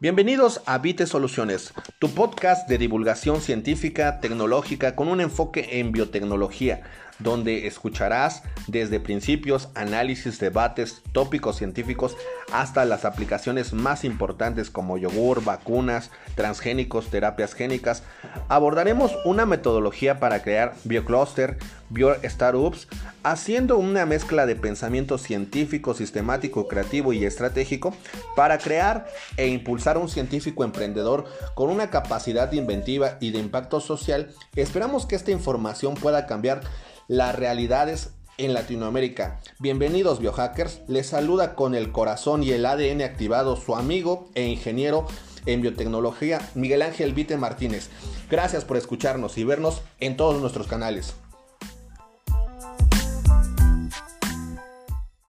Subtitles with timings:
[0.00, 6.82] Bienvenidos a Vite Soluciones, tu podcast de divulgación científica, tecnológica con un enfoque en biotecnología,
[7.18, 12.16] donde escucharás desde principios, análisis, debates, tópicos científicos
[12.52, 18.02] hasta las aplicaciones más importantes como yogur, vacunas, transgénicos, terapias génicas.
[18.48, 21.58] Abordaremos una metodología para crear biocluster,
[21.90, 22.88] bio-startups,
[23.22, 27.94] haciendo una mezcla de pensamiento científico, sistemático, creativo y estratégico
[28.36, 29.06] para crear
[29.36, 31.24] e impulsar un científico emprendedor
[31.54, 34.30] con una capacidad inventiva y de impacto social.
[34.54, 36.60] Esperamos que esta información pueda cambiar
[37.08, 39.40] las realidades en Latinoamérica.
[39.58, 45.06] Bienvenidos biohackers, les saluda con el corazón y el ADN activado su amigo e ingeniero
[45.46, 47.88] en biotecnología Miguel Ángel Vite Martínez.
[48.30, 51.14] Gracias por escucharnos y vernos en todos nuestros canales.